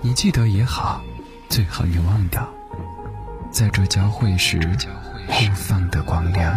[0.00, 1.02] 你记得也好，
[1.48, 2.46] 最好你忘掉，
[3.50, 4.60] 在这交汇时
[5.26, 6.54] 互放的光亮。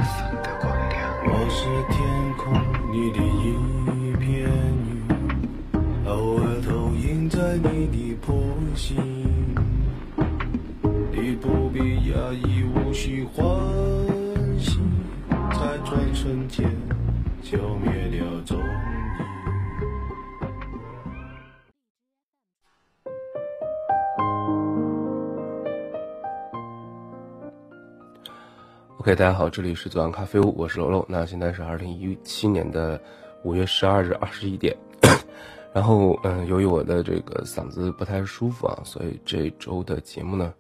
[1.28, 1.98] 我是天
[2.38, 2.54] 空
[2.92, 4.50] 里的一片
[4.86, 8.36] 云，偶尔投影在你的波
[8.76, 9.15] 心。
[29.16, 31.06] 大家好，这里是左岸咖啡屋，我是楼楼。
[31.08, 33.02] 那现在是二零一七年的
[33.44, 34.76] 五月十二日二十一点。
[35.74, 40.54] 然后，嗯，由于我的这个嗓子不太舒服啊，所以这周的节目呢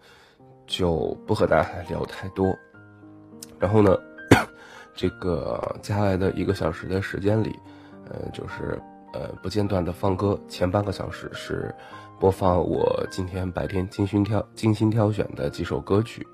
[0.66, 2.56] 就不和大家聊太多。
[3.60, 3.94] 然后呢，
[4.96, 7.54] 这个接下来的一个小时的时间里，
[8.10, 8.82] 呃，就是
[9.12, 10.40] 呃不间断的放歌。
[10.48, 11.76] 前半个小时是
[12.22, 16.26] 播放我今天白天精心挑精心挑选的几首歌曲。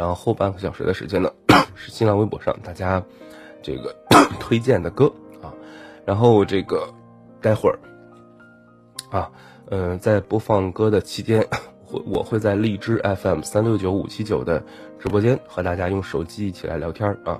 [0.00, 1.30] 然后后半个小时的时间呢，
[1.76, 3.04] 是新浪微博上大家
[3.60, 3.94] 这个
[4.40, 5.12] 推荐的歌
[5.42, 5.52] 啊。
[6.06, 6.88] 然后这个
[7.42, 7.78] 待会儿
[9.10, 9.30] 啊，
[9.68, 11.46] 嗯，在播放歌的期间，
[11.92, 14.64] 我我会在荔枝 FM 三六九五七九的
[14.98, 17.38] 直播间和大家用手机一起来聊天啊，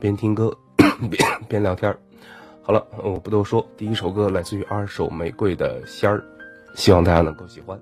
[0.00, 0.52] 边听歌
[1.08, 1.96] 边边聊天。
[2.60, 6.24] 好了，我不多说，第一首歌来自于二手玫瑰的仙儿，
[6.74, 7.80] 希望大家能够喜欢。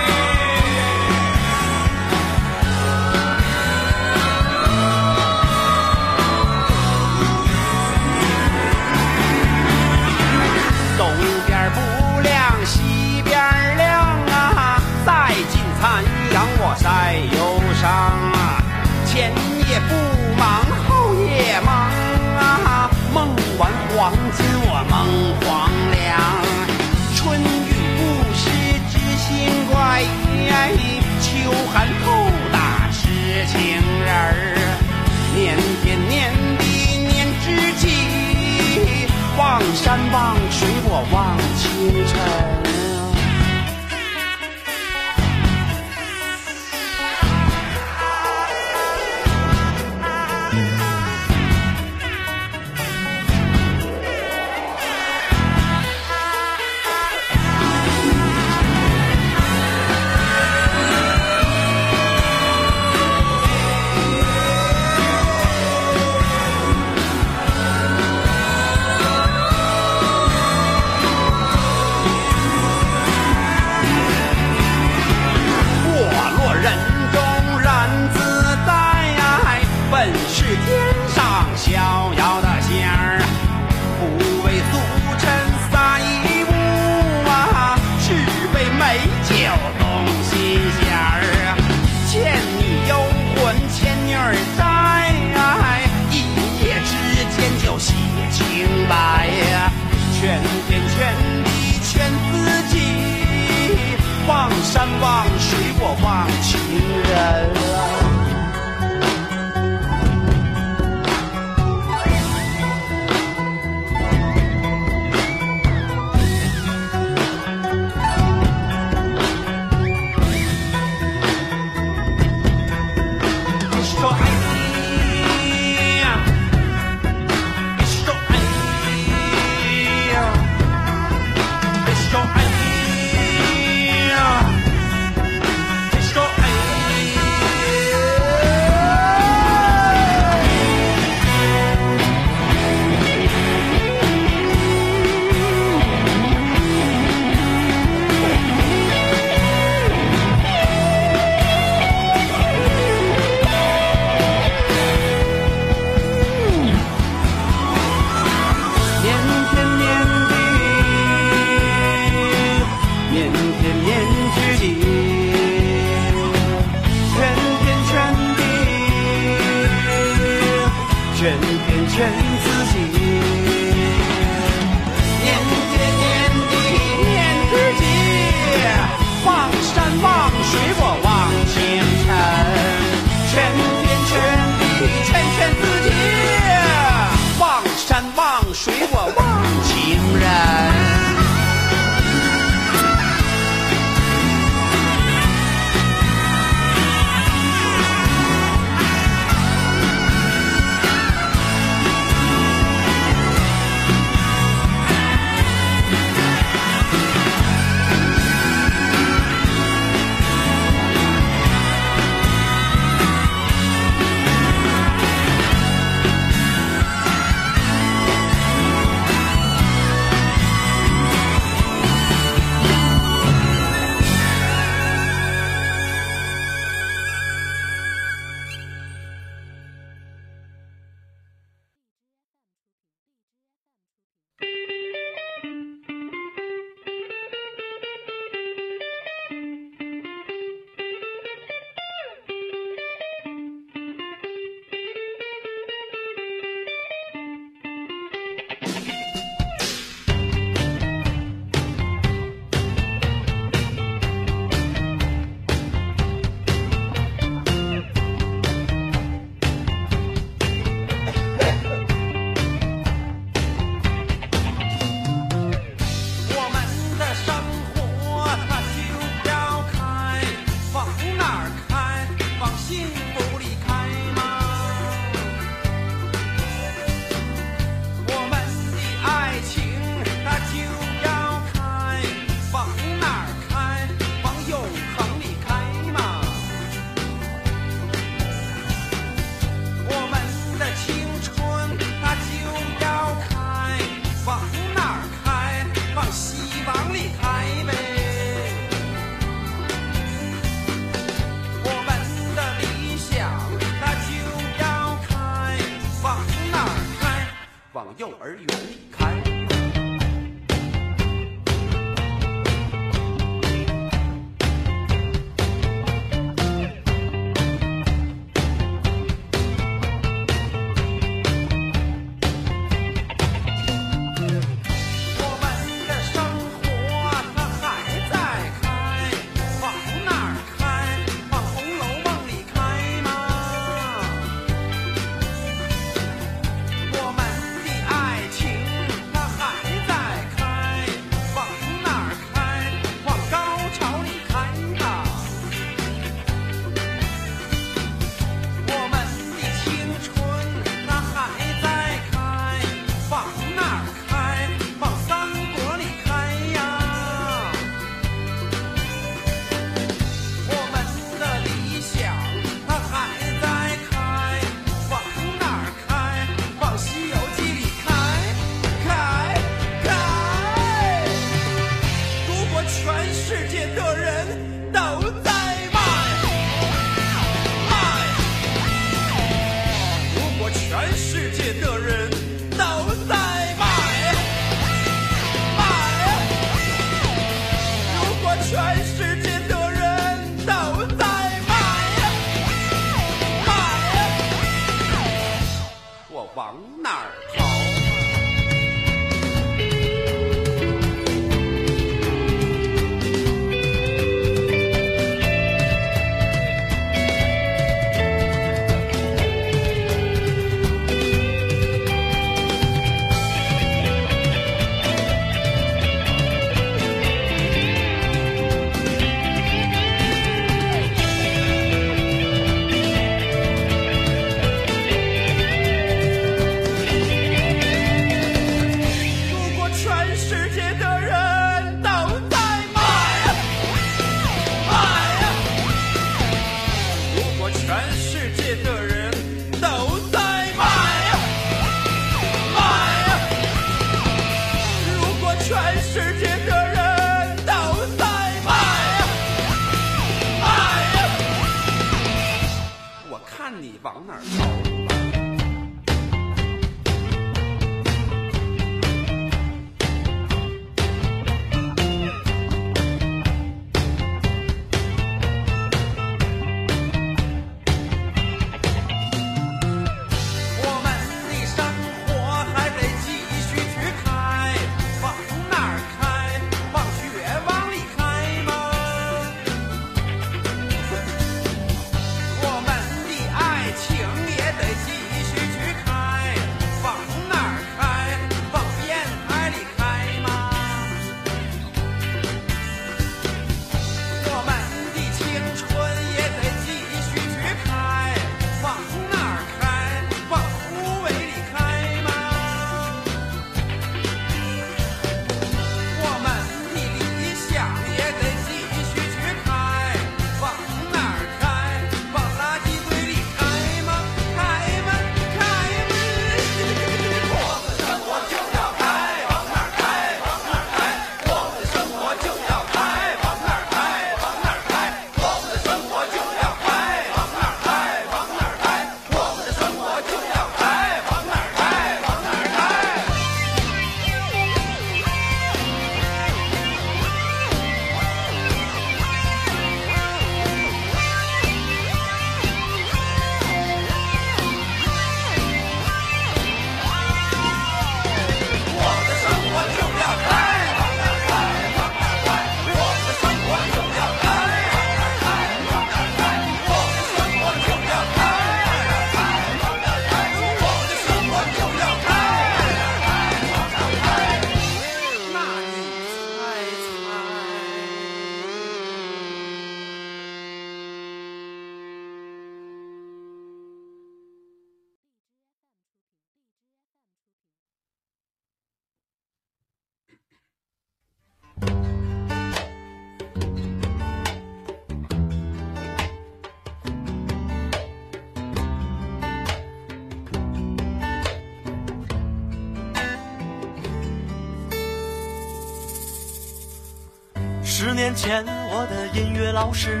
[597.86, 600.00] 十年前，我的音乐老师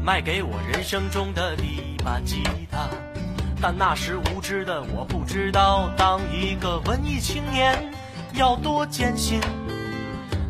[0.00, 2.88] 卖给我人生中的第一把吉他，
[3.60, 7.76] 但那时无知的我不知道，当一个文艺青年
[8.34, 9.40] 要多艰辛。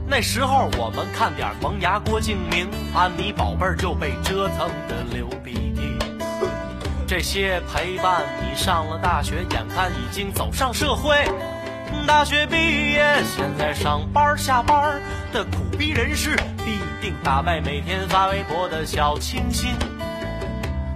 [0.06, 5.98] 那时候我们看点萌芽、郭敬明、安妮宝贝儿就被折腾的流鼻涕。
[7.06, 11.24] 这些陪伴你上了大学，眼看已经走上社会。
[12.06, 15.00] 大学毕业，现在上班下班
[15.32, 19.70] 的苦逼人是，必定打败每天发微博的小清新。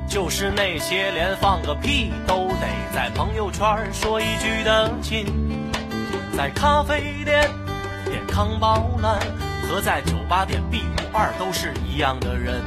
[0.08, 5.24] 就是那些连放个屁都得在朋友圈说一句的亲，
[6.36, 7.48] 在咖啡店
[8.06, 9.20] 点康宝蓝
[9.68, 12.60] 和在酒吧点 B 五二都是一样的人。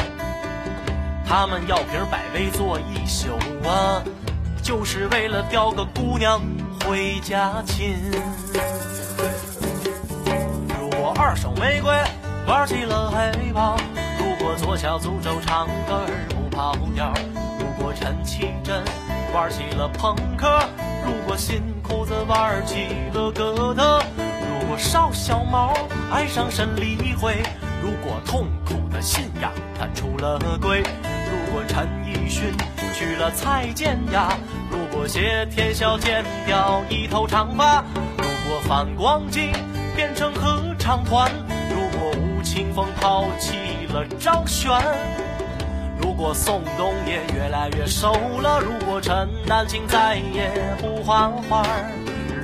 [1.27, 4.01] 他们要瓶百威坐一宿啊，
[4.63, 6.41] 就是为了叼个姑娘
[6.79, 7.93] 回家亲。
[11.25, 11.91] 二手玫瑰
[12.46, 13.75] 玩起了黑豹，
[14.20, 17.12] 如果左小诅咒唱歌儿不跑调，
[17.60, 18.84] 如果陈绮贞
[19.34, 20.48] 玩起了朋克，
[21.03, 24.03] 如果新裤子玩起了哥特，
[24.39, 25.74] 如果邵小毛
[26.12, 27.41] 爱上沈黎慧，
[27.82, 32.53] 如果痛苦的信仰他出了轨，如果陈奕迅
[32.94, 34.29] 娶了蔡健雅，
[34.70, 37.84] 如果谢天笑剪掉一头长发，
[38.15, 39.51] 如果反光镜
[39.96, 41.32] 变成合唱团，
[41.72, 43.58] 如果吴青峰抛弃
[43.92, 44.72] 了张悬。
[46.00, 51.65] 如果宋冬野越来越瘦了，如果陈丹青再也不画画，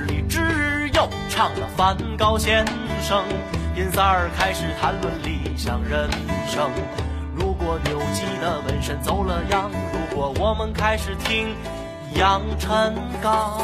[0.08, 2.66] 李志又唱了梵高先
[3.00, 3.22] 生，
[3.76, 6.10] 尹三儿开始谈论理想人
[6.48, 6.68] 生。
[7.36, 11.54] 如果扭机的纹身走了样，如果我们开始听
[12.16, 13.62] 杨臣刚。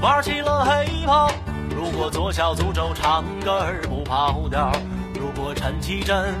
[0.00, 1.30] 玩起了黑豹，
[1.76, 4.72] 如果左小诅咒唱歌不跑调，
[5.14, 6.34] 如果陈绮贞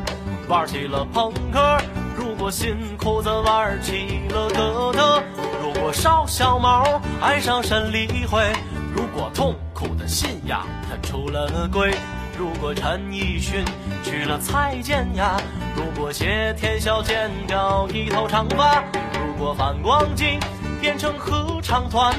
[0.48, 1.78] 玩起了朋克，
[2.16, 5.22] 如果新裤子玩起了哥特，
[5.62, 8.50] 如果邵小毛爱上沈黎慧，
[8.94, 11.94] 如果痛苦的信仰他出了轨，
[12.38, 13.62] 如果陈奕迅
[14.02, 15.36] 娶了蔡健雅，
[15.76, 20.40] 如果谢天笑剪掉一头长发，如果反光镜
[20.80, 22.14] 变成合唱团，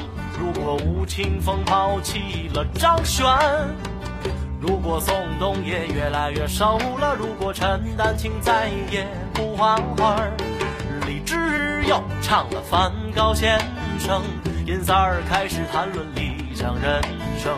[0.72, 3.26] 果吴青峰抛弃了张悬，
[4.58, 10.16] 如果宋冬野越来越瘦了，如果陈丹青再也不画画，
[11.06, 13.58] 李志又唱了梵高先
[13.98, 14.22] 生，
[14.64, 17.02] 尹三儿开始谈论理想人
[17.38, 17.52] 生。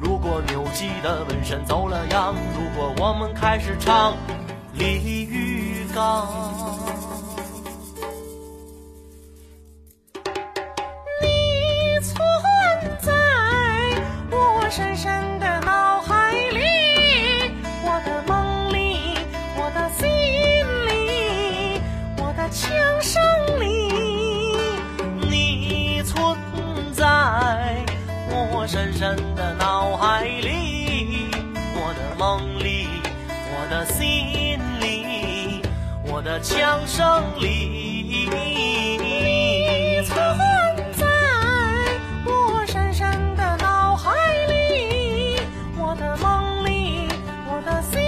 [0.00, 4.14] 如果扭机的纹身走了样，如果我们开始唱
[4.72, 6.47] 李玉刚。
[36.18, 38.26] 我的枪声里。
[38.28, 40.16] 你存
[40.92, 41.06] 在
[42.26, 44.10] 我深深的脑海
[44.48, 45.36] 里，
[45.76, 47.08] 我的梦里，
[47.46, 48.00] 我的心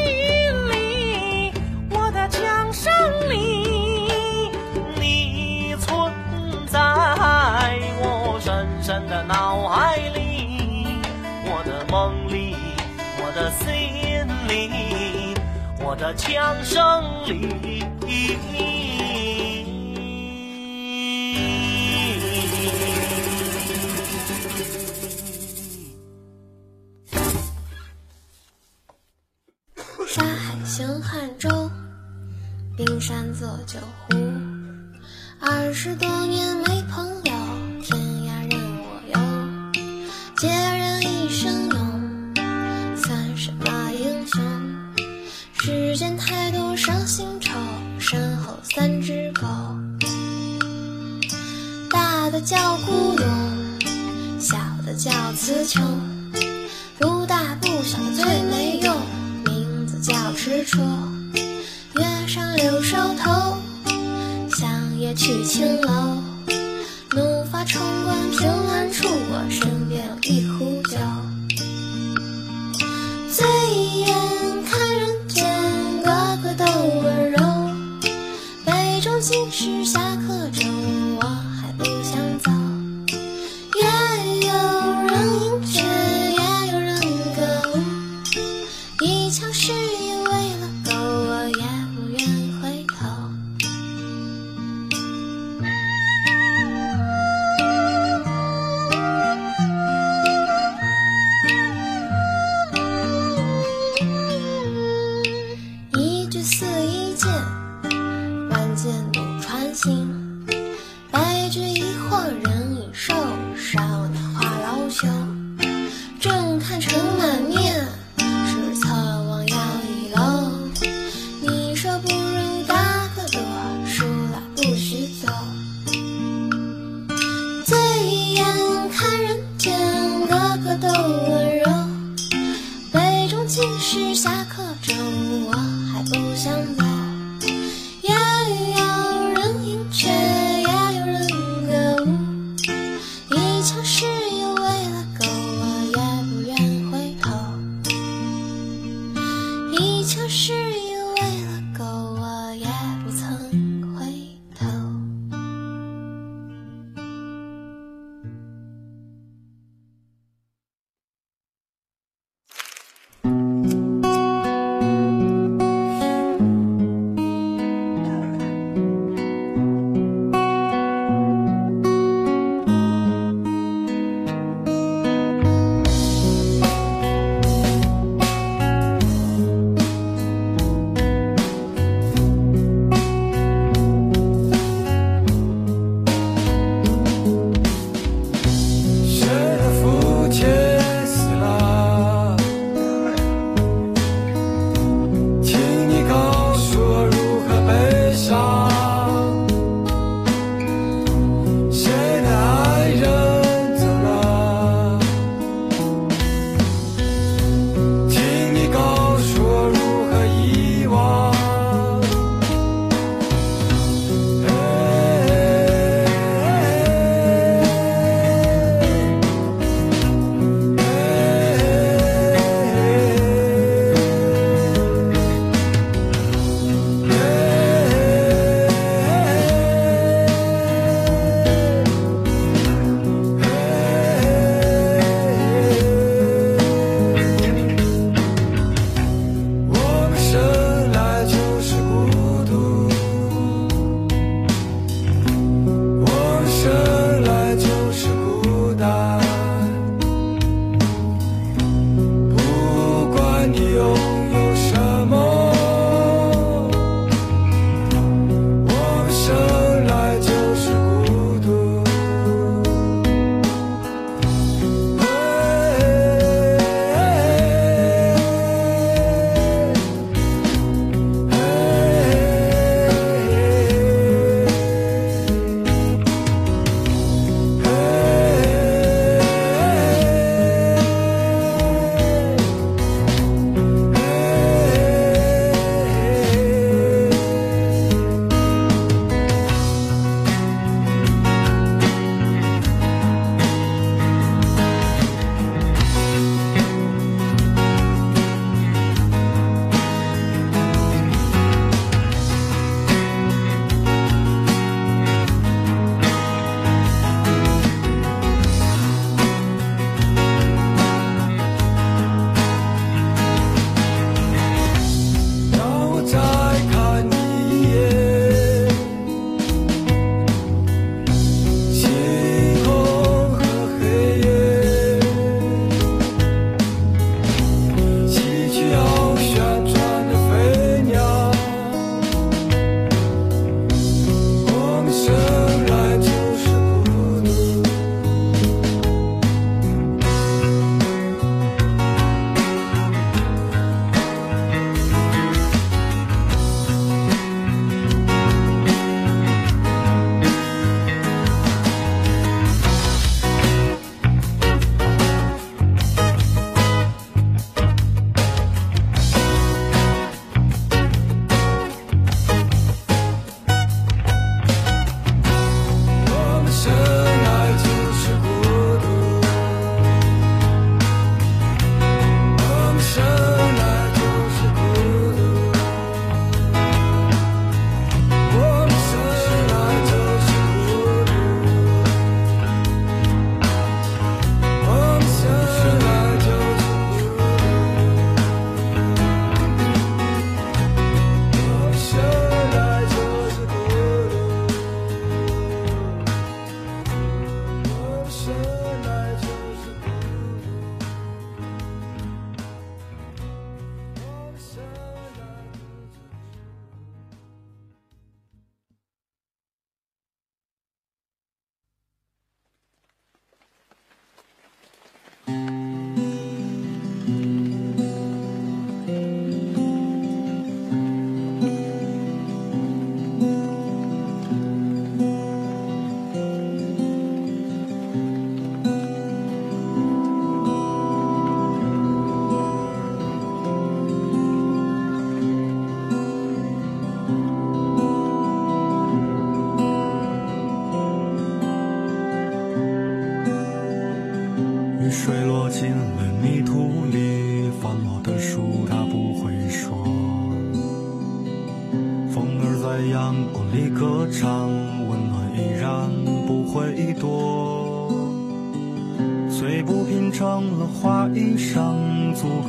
[0.73, 1.53] 里，
[1.89, 2.93] 我的枪声
[3.31, 4.51] 里。
[4.97, 6.13] 你存
[6.67, 6.81] 在
[8.01, 10.99] 我深深的脑海里，
[11.45, 12.57] 我的梦里，
[13.23, 15.37] 我的心里，
[15.79, 17.85] 我的枪声里。
[18.11, 19.00] 沙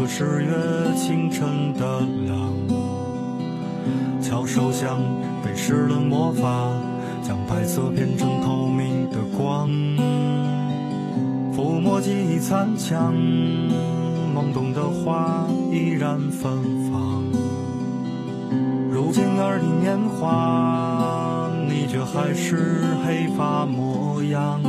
[0.02, 0.52] 租个十月
[0.96, 2.52] 清晨的凉。
[4.20, 5.00] 翘首向
[5.44, 6.72] 被施了魔法，
[7.22, 9.70] 将白色变成透明的光。
[11.56, 16.52] 抚摸记忆残墙，懵懂的花依然芬
[16.92, 17.24] 芳。
[18.92, 24.60] 如今儿女年华，你却还是黑发模样。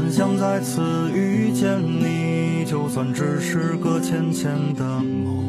[0.00, 5.44] 幻想再次遇见你，就算只是个浅浅的梦。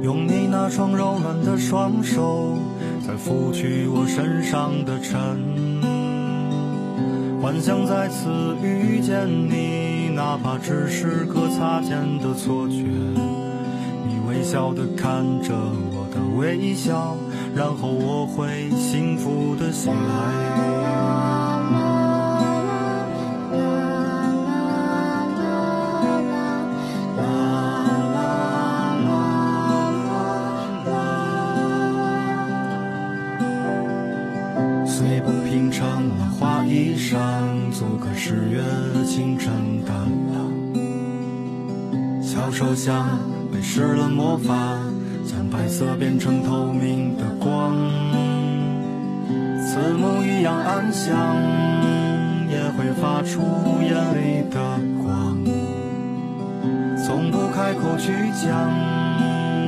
[0.00, 2.56] 用你那双柔软的双手，
[3.04, 5.82] 再拂去我身上的尘。
[7.42, 8.30] 幻想再次
[8.62, 12.76] 遇见你，哪怕只是个擦肩的错觉。
[14.06, 15.52] 你微笑的看着
[15.90, 17.16] 我的微笑，
[17.56, 20.77] 然后我会幸福的醒来。
[38.28, 38.60] 十月
[39.06, 39.50] 清晨
[39.86, 39.90] 的
[40.30, 40.36] 凉。
[42.20, 43.08] 小手像
[43.50, 44.54] 被施了魔法，
[45.24, 47.74] 将白色变成透明的光。
[49.66, 51.16] 慈母一样安详，
[52.50, 53.40] 也会发出
[53.80, 54.60] 眼里的
[55.02, 55.42] 光。
[57.06, 58.12] 从不开口去
[58.44, 58.52] 讲，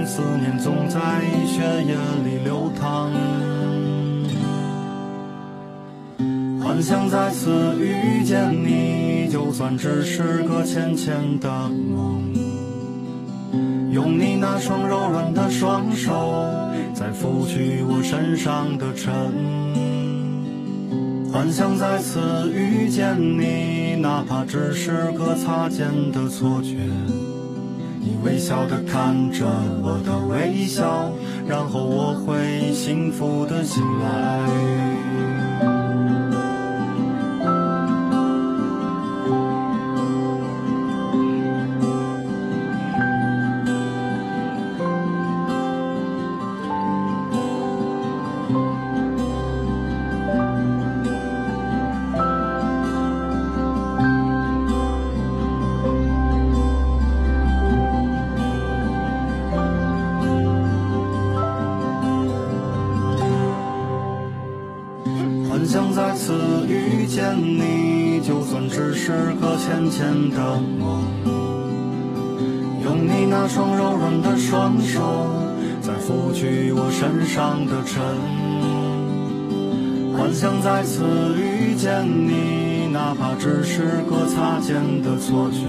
[0.05, 1.01] 思念总在
[1.47, 1.97] 血液
[2.27, 3.11] 里流淌。
[6.91, 12.21] 想再次遇见你，就算只是个浅浅的梦。
[13.93, 16.45] 用你那双柔软的双手，
[16.93, 19.15] 再拂去我身上的尘。
[21.33, 26.75] 幻想再次遇见你，哪怕只是个擦肩的错觉。
[28.01, 29.47] 你微笑的看着
[29.81, 31.13] 我的微笑，
[31.47, 34.41] 然后我会幸福的醒来。
[70.01, 71.05] 间的梦。
[72.83, 75.29] 用你那双柔软的双手，
[75.83, 78.01] 再拂去我身上的尘。
[80.17, 81.05] 幻想再次
[81.37, 85.67] 遇见你，哪怕只是个擦肩的错觉。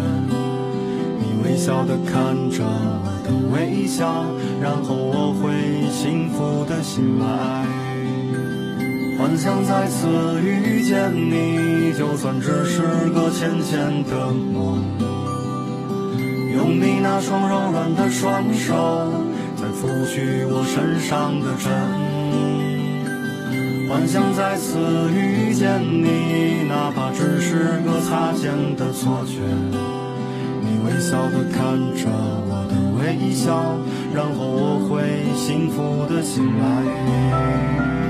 [1.20, 4.24] 你微笑的看着我的微笑，
[4.62, 5.52] 然后我会
[5.91, 7.70] 幸福的醒来。
[9.21, 10.07] 幻想再次
[10.41, 12.81] 遇见你，就算只是
[13.12, 14.81] 个浅浅的梦。
[16.55, 19.13] 用你那双柔软的双手，
[19.55, 21.71] 再拂去我身上的尘。
[23.88, 24.79] 幻想再次
[25.13, 29.38] 遇见你，哪怕只是个擦肩的错觉。
[30.62, 32.10] 你微笑的看着
[32.49, 33.77] 我的微笑，
[34.15, 38.01] 然后我会幸福的醒来。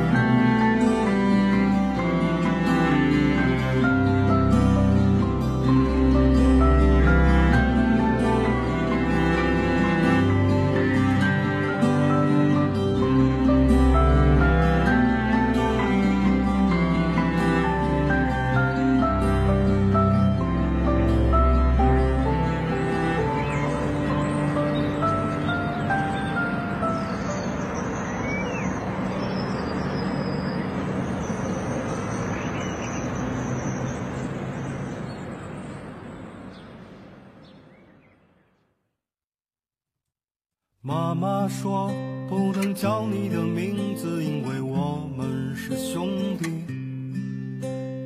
[41.21, 41.93] 妈妈说
[42.27, 46.49] 不能叫你的名字，因为我们是兄弟。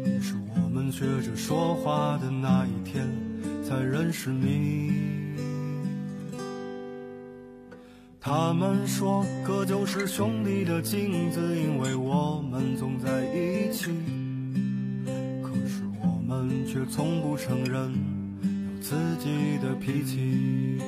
[0.03, 3.07] 于是我们学着说话的那一天，
[3.63, 4.91] 才认识你。
[8.19, 13.91] 他们说哥就是兄弟的镜子，因为我们总在一起。
[15.41, 20.81] 可是我们却从不承认有自己的脾气。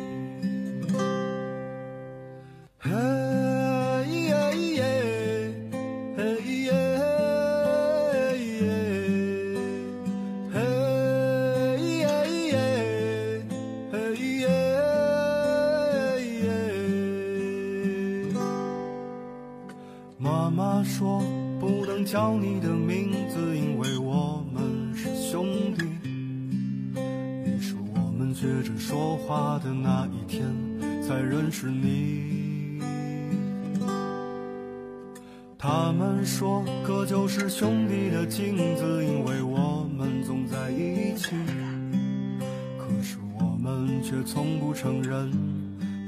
[44.88, 45.30] 从不承认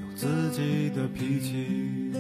[0.01, 2.13] 有自己的脾气。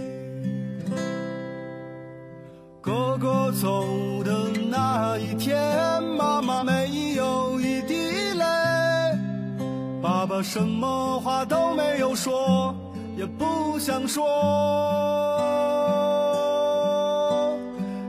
[2.81, 3.85] 哥哥走
[4.25, 5.57] 的那一天，
[6.17, 7.93] 妈妈没有一滴
[8.35, 8.43] 泪，
[10.01, 12.75] 爸爸什么话都没有说，
[13.15, 14.25] 也不想说。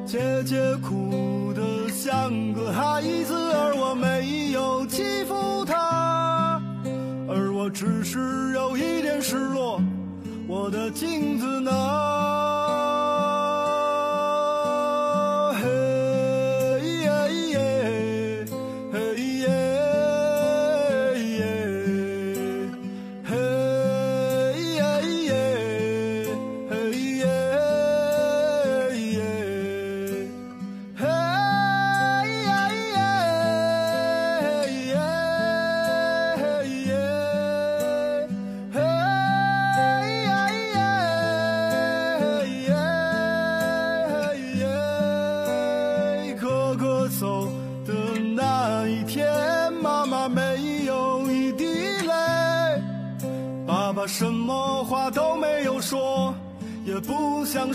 [0.06, 3.49] 姐姐哭得像个孩子，
[7.62, 8.18] 我只是
[8.54, 9.82] 有一点失落，
[10.48, 11.70] 我的镜子呢？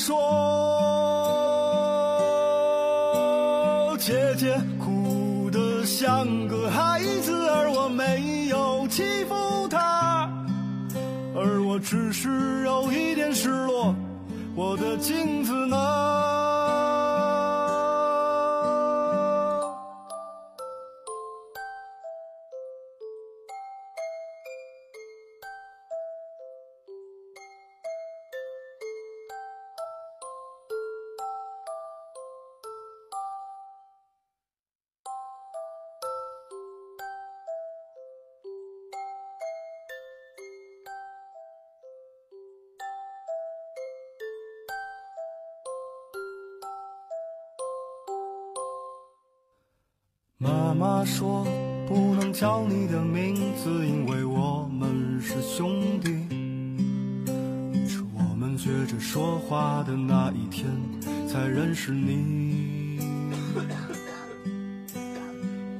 [0.05, 0.13] 说。
[3.97, 10.29] 姐姐哭得像个孩子，而我没有欺负她，
[11.35, 13.95] 而我只是有一点失落，
[14.53, 15.51] 我的镜子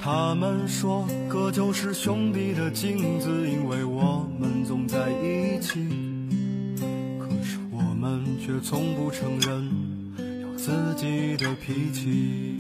[0.06, 5.80] 他们说哥就是兄弟的镜子，因为我们总在一起。
[7.20, 9.68] 可是我们却从不承认
[10.44, 12.60] 有自己的脾气。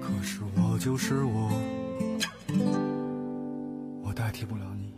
[0.00, 1.52] 可是我就是我，
[4.02, 4.92] 我代替不了你。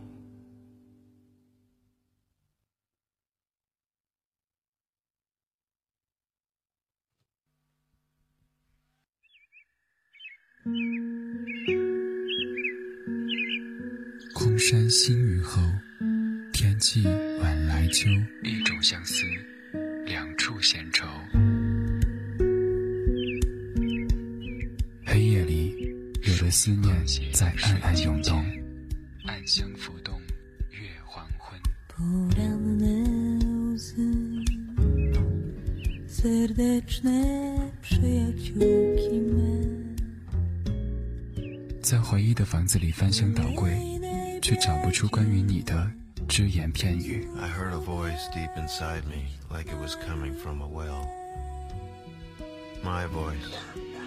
[14.89, 15.61] 新雨后，
[16.51, 17.05] 天际
[17.39, 18.09] 晚来秋。
[18.43, 19.23] 一种相思，
[20.03, 21.05] 两处闲愁。
[25.05, 28.43] 黑夜里，有的思念在暗暗涌动，
[29.27, 30.19] 暗香浮动，
[30.71, 31.59] 月黄昏。
[41.79, 43.71] 在回忆的房子里翻箱倒柜，
[44.49, 45.87] 却找不出关于你的
[46.27, 47.23] 只言片语。
[47.39, 51.05] I heard a voice deep inside me, like it was coming from a well.
[52.83, 53.53] My voice,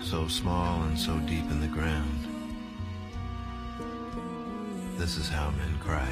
[0.03, 2.27] so small and so deep in the ground.
[4.99, 6.11] This is how men cry.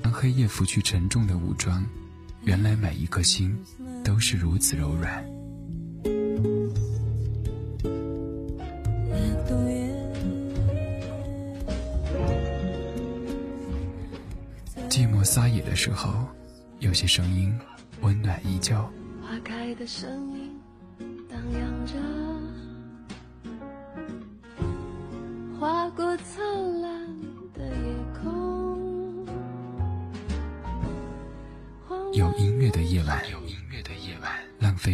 [0.00, 1.84] 当黑夜拂去沉重的武装，
[2.44, 3.58] 原来每一颗心
[4.04, 5.28] 都是如此柔软。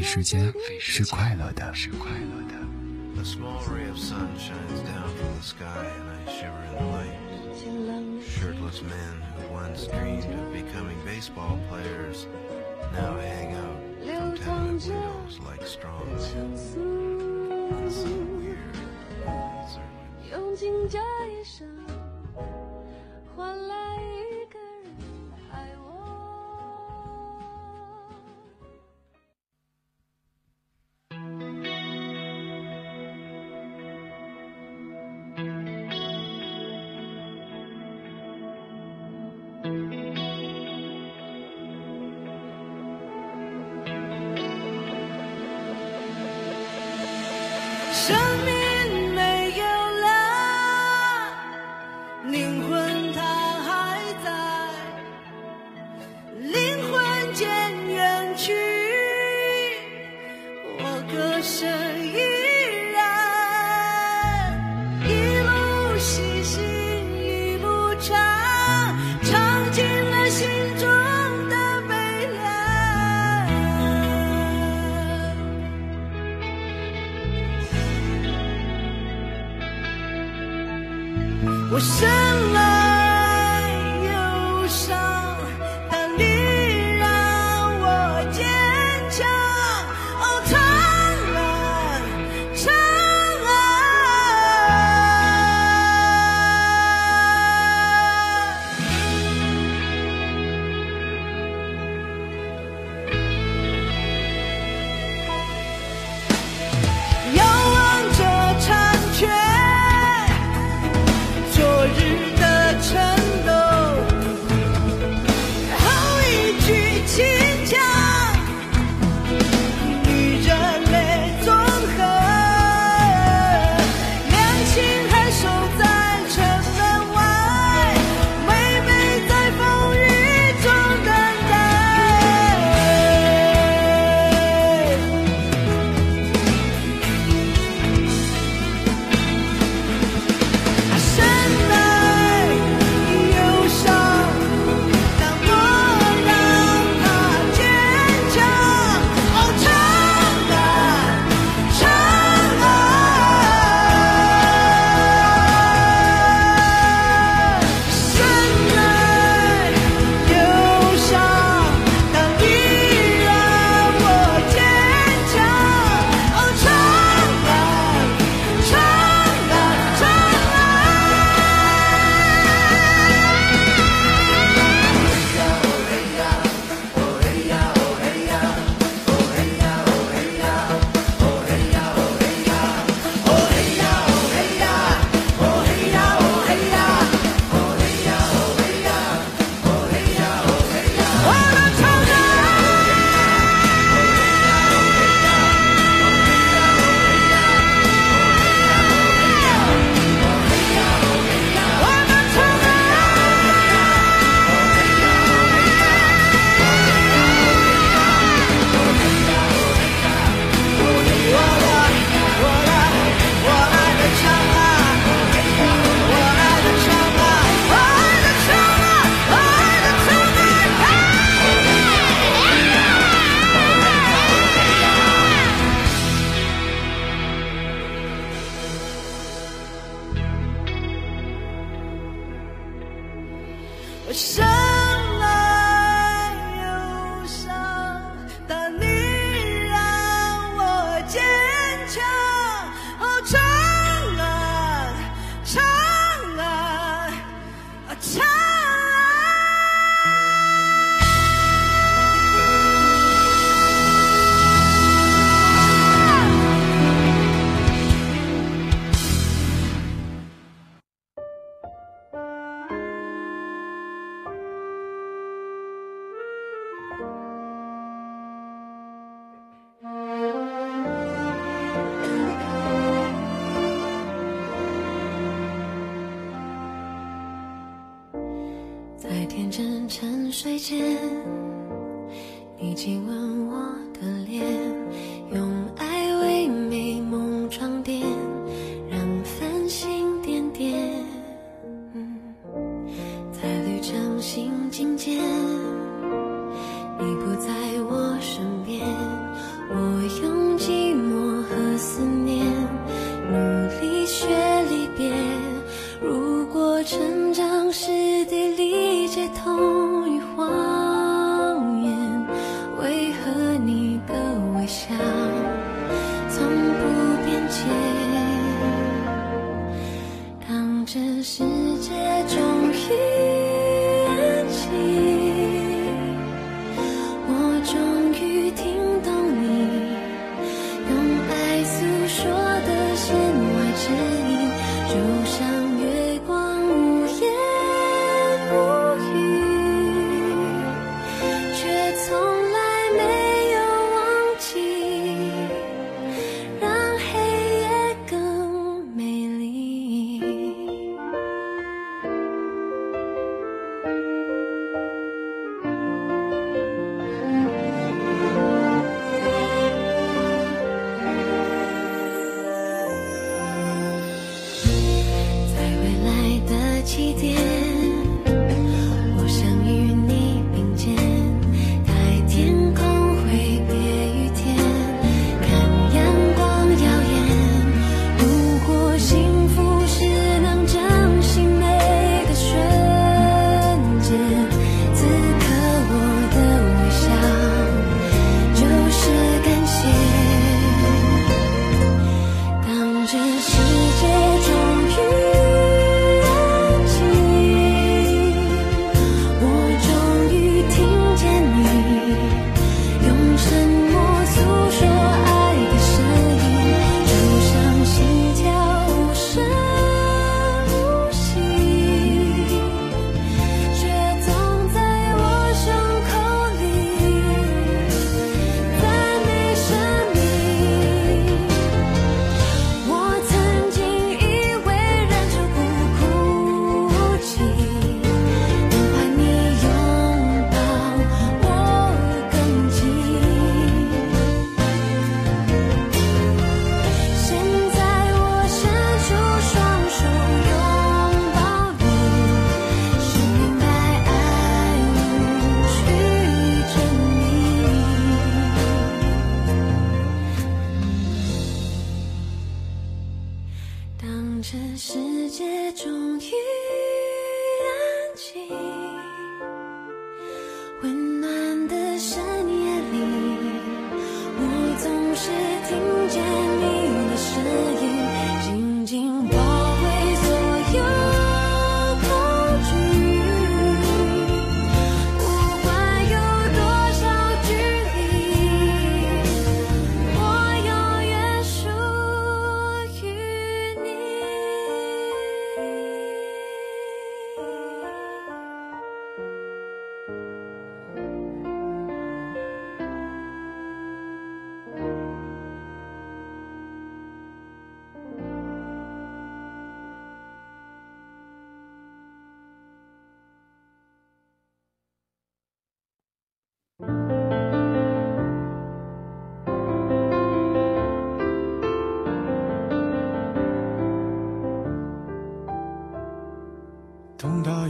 [0.07, 2.55] 时间是快乐的，是快乐的。
[3.19, 7.19] A small ray of sun shines down from the sky, and I shiver in the light.
[7.59, 12.29] 晴朗的 Shirtless men who once dreamed of becoming baseball players
[12.93, 14.93] now hang out 流淌着
[16.19, 16.79] 情愫，
[20.31, 21.67] 用尽这一生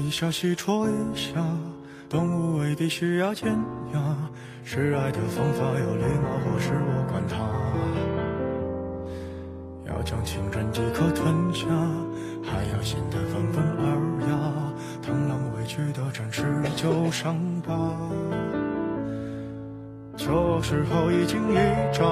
[0.07, 1.33] 一下，西戳一下，
[2.09, 3.53] 动物未必需要尖
[3.93, 4.17] 牙，
[4.63, 7.37] 示爱的方法有礼貌，或是我管它。
[9.91, 11.67] 要将情人即刻吞下，
[12.45, 13.99] 还要显得温文尔
[14.31, 14.39] 雅，
[15.03, 17.37] 螳螂委屈的展示旧伤
[17.67, 17.75] 疤。
[20.17, 20.27] 这
[20.63, 21.57] 时候已经一
[21.93, 22.05] 扎，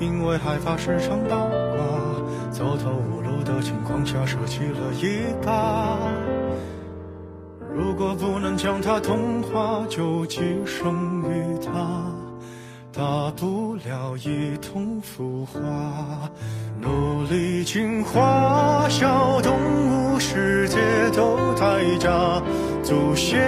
[0.00, 6.00] 因为害怕时常八卦，走投无路的情况下舍弃了一把。
[8.62, 11.72] 将它同化，就寄生于它，
[12.92, 15.58] 大不了一同腐化。
[16.80, 19.52] 努力进化，小动
[20.14, 20.78] 物世界
[21.10, 22.40] 都太假，
[22.84, 23.42] 祖先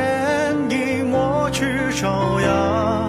[0.69, 3.09] 已抹去爪牙。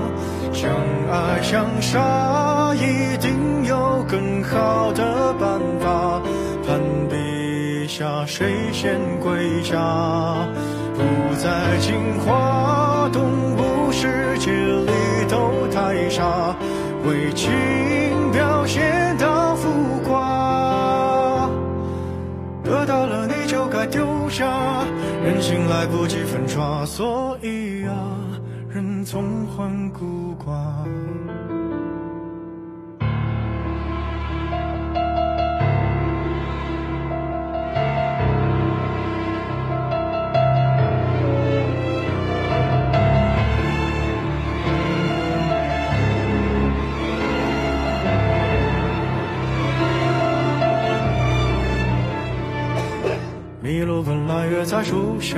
[0.54, 0.70] 相
[1.10, 6.22] 爱相杀，一定有更好的办法。
[6.68, 6.80] 攀
[7.10, 10.48] 比下，谁先跪下？
[11.46, 11.94] 不再进
[12.26, 13.22] 化，动
[13.56, 14.92] 物世界里
[15.30, 16.56] 都太傻，
[17.06, 17.52] 为情
[18.32, 19.70] 表现到浮
[20.04, 21.48] 夸。
[22.64, 24.84] 得到了你就该丢下，
[25.24, 27.94] 人心来不及粉刷，所以啊，
[28.68, 30.52] 人总患孤寡。
[53.76, 55.38] 一路本来约在树下，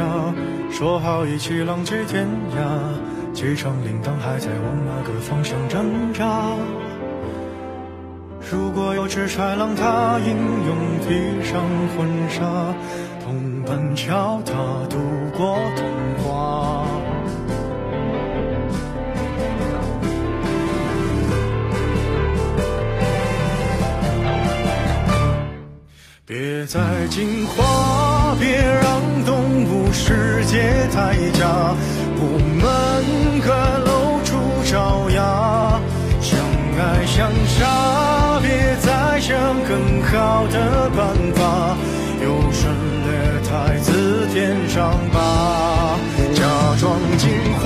[0.72, 6.54] 说好一起浪迹天涯，机场铃铛还在往哪个方向挣扎？
[8.52, 11.64] 如果有只豺狼，它英勇披上
[11.98, 12.76] 婚纱，
[13.26, 14.54] 同伴教它
[14.88, 15.00] 度
[15.36, 15.88] 过童
[16.24, 16.86] 话。
[26.24, 27.64] 别再进化，
[28.40, 31.76] 别让动物世界太假，
[32.20, 32.22] 我
[32.62, 32.62] 们
[33.42, 33.48] 可
[33.86, 34.38] 露出
[34.70, 35.80] 爪牙，
[36.22, 36.40] 相
[36.78, 38.48] 爱相杀，别
[38.82, 39.36] 再想
[39.68, 41.76] 更好的办法，
[42.22, 42.70] 优胜
[43.06, 43.08] 劣
[43.50, 45.98] 汰字典伤疤，
[46.34, 46.44] 假
[46.80, 47.30] 装进
[47.60, 47.66] 化，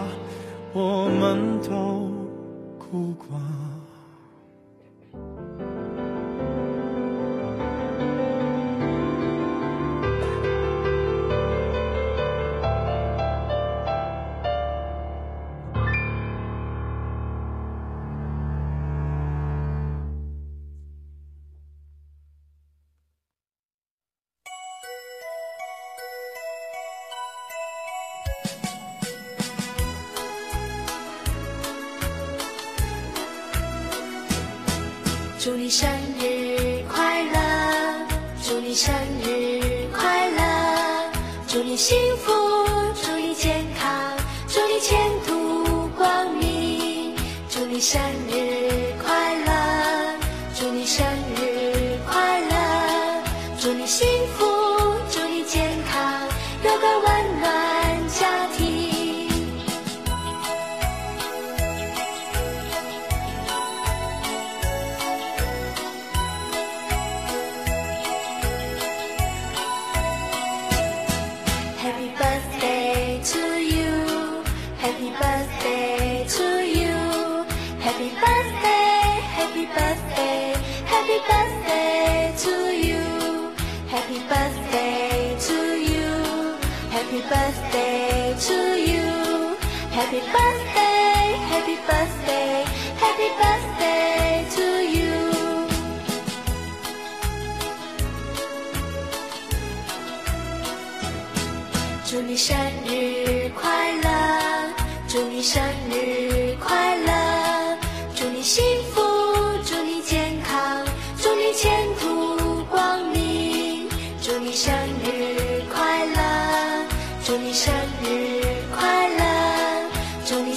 [1.35, 2.11] 们都
[2.77, 3.90] 孤寡。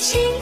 [0.05, 0.34] 情。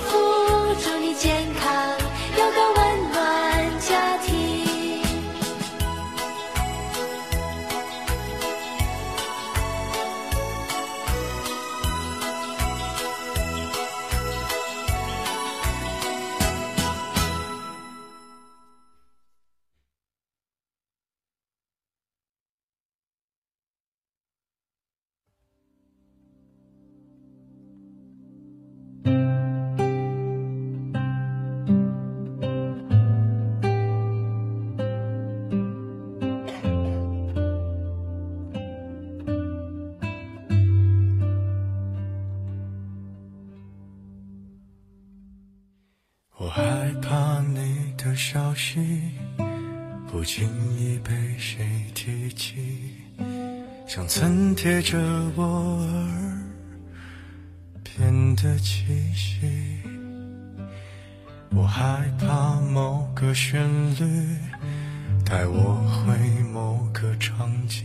[65.43, 66.14] 带我回
[66.53, 67.82] 某个场景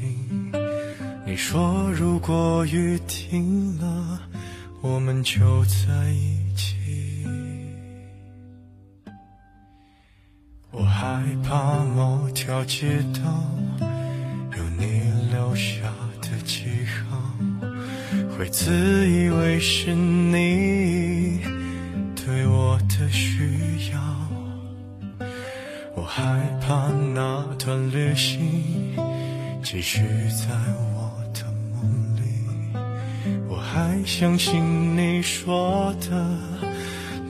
[1.25, 4.21] 你说如果雨停了
[4.79, 6.75] 我们就在一起。
[10.69, 13.21] 我害怕某条街道
[14.55, 15.01] 有你
[15.31, 15.81] 留下
[16.21, 16.67] 的记
[17.09, 17.17] 号
[18.37, 20.66] 会自以为是你
[26.17, 26.23] 害
[26.59, 28.39] 怕那段旅行
[29.61, 29.99] 继续
[30.31, 30.47] 在
[30.95, 32.73] 我的梦里
[33.47, 36.27] 我还相信你说的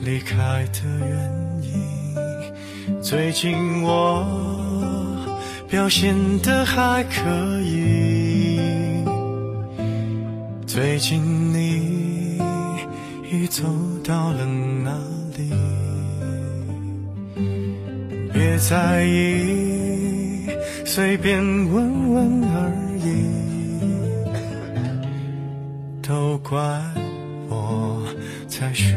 [0.00, 3.02] 离开的原因。
[3.02, 4.24] 最近我
[5.68, 9.04] 表现的还可以
[10.66, 11.22] 最近
[11.52, 12.40] 你
[13.30, 13.64] 已走
[14.02, 15.17] 到了哪？
[18.58, 20.48] 在意
[20.84, 21.40] 随便
[21.70, 23.58] 问问而已。
[26.02, 26.58] 都怪
[27.48, 28.02] 我
[28.48, 28.96] 才学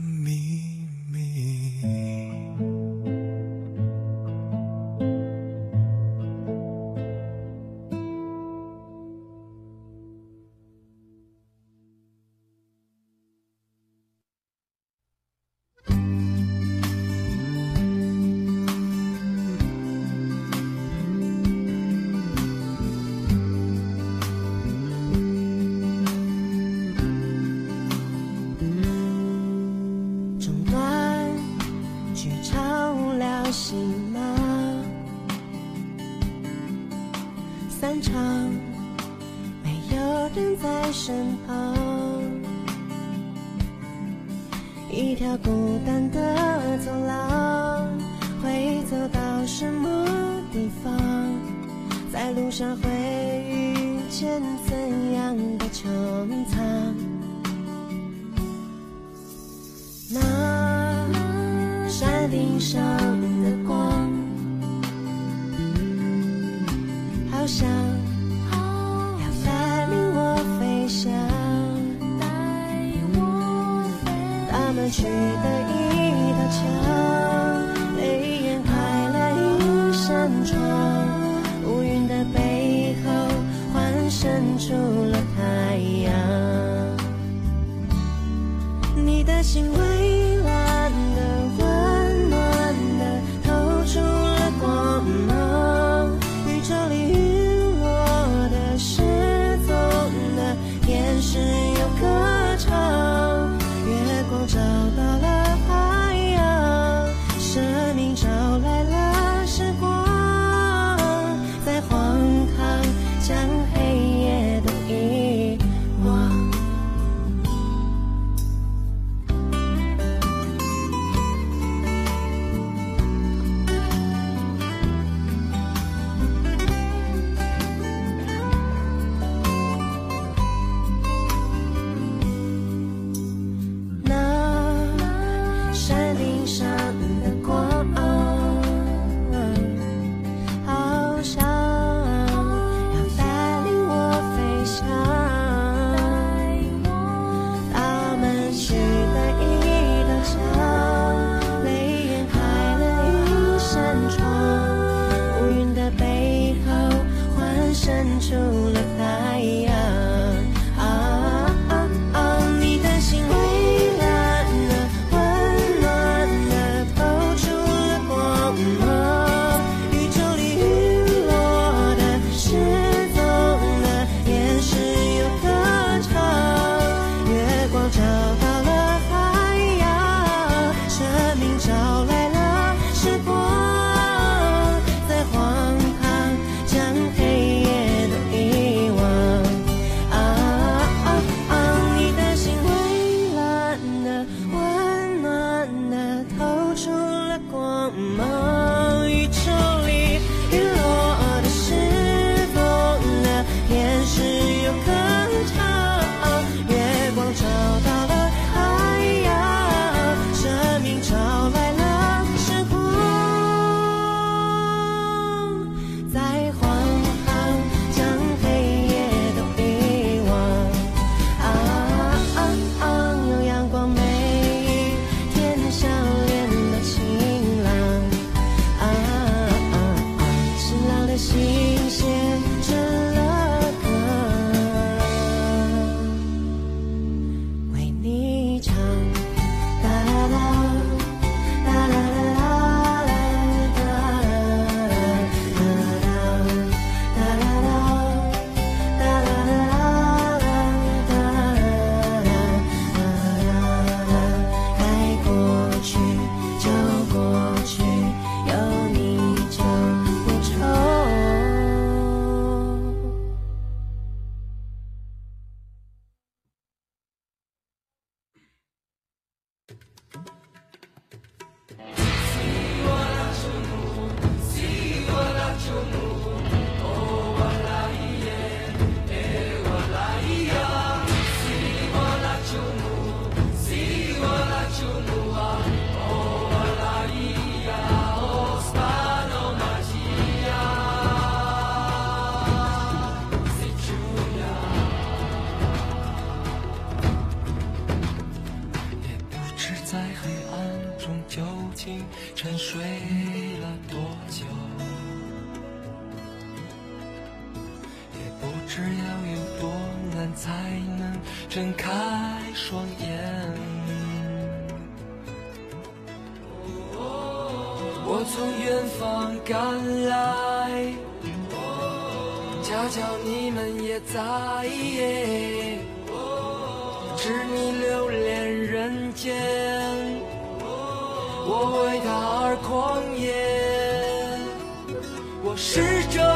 [335.63, 336.30] 试着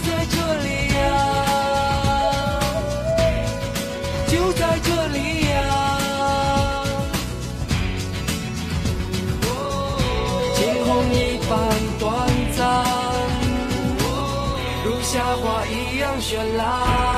[0.00, 0.98] 在这里呀。
[4.28, 5.16] 就在这里
[5.50, 5.56] 呀、
[10.54, 11.16] 惊鸿一
[11.48, 11.50] 般
[11.98, 12.06] 短
[12.56, 12.60] 暂，
[14.84, 17.17] 如夏花一样绚烂。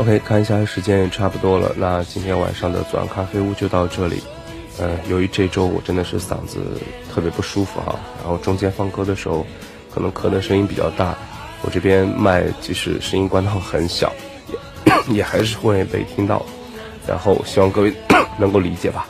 [0.00, 4.22] OK，看一下时间也差不多了，那今天晚上的左岸咖啡屋就到这里。
[4.78, 6.58] 呃，由于这周我真的是嗓子
[7.12, 9.46] 特别不舒服哈，然后中间放歌的时候，
[9.94, 11.14] 可能咳的声音比较大，
[11.60, 14.10] 我这边麦即使声音关到很小，
[15.06, 16.46] 也 也还是会被听到。
[17.06, 17.92] 然后希望各位
[18.40, 19.06] 能够理解吧。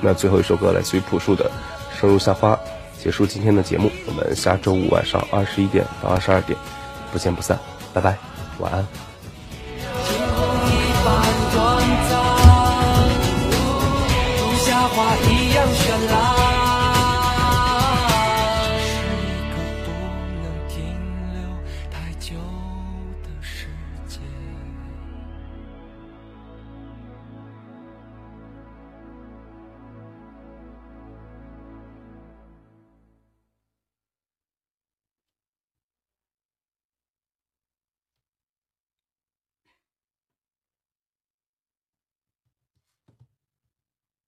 [0.00, 1.50] 那最后一首歌来自于朴树的
[2.00, 2.54] 《生如夏花》，
[3.02, 3.90] 结束今天的节目。
[4.06, 6.56] 我们下周五晚上二十一点到二十二点
[7.10, 7.58] 不见不散，
[7.92, 8.16] 拜拜，
[8.60, 9.09] 晚安。